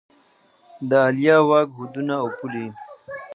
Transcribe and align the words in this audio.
د 0.89 0.91
عالیه 1.03 1.37
واک 1.47 1.69
حدونه 1.79 2.13
او 2.23 2.27
پولې 2.37 2.65